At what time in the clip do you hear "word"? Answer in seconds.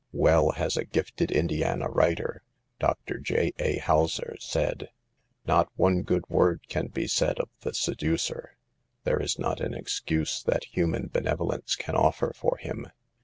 6.27-6.61